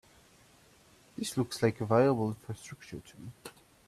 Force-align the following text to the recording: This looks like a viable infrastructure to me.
This 1.15 1.37
looks 1.37 1.61
like 1.61 1.79
a 1.79 1.85
viable 1.85 2.29
infrastructure 2.29 3.01
to 3.01 3.17
me. 3.19 3.27